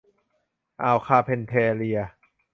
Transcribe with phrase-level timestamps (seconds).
[0.83, 1.99] อ่าวคาร์เพนแทเรีย